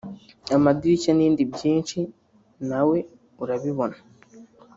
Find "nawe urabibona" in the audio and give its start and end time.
2.69-3.97